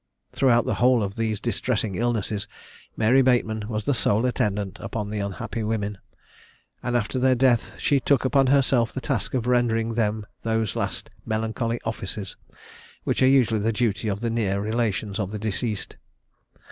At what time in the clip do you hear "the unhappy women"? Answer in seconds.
5.11-5.99